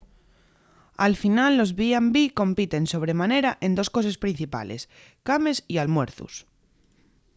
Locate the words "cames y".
5.27-5.75